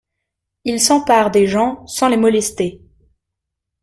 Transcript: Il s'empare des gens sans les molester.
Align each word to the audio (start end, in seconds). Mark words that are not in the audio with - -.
Il 0.65 0.79
s'empare 0.81 1.29
des 1.29 1.45
gens 1.45 1.85
sans 1.85 2.07
les 2.09 2.17
molester. 2.17 2.81